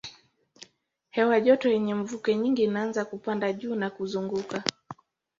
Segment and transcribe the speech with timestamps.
[1.09, 4.63] Hewa joto yenye mvuke nyingi inaanza kupanda juu na kuzunguka.